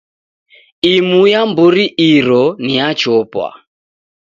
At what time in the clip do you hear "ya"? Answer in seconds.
1.33-1.41, 2.79-2.87